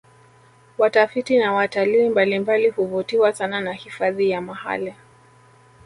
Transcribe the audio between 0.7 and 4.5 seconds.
Watafiti na watalii mbalimbali huvutiwa sana na hifadhi ya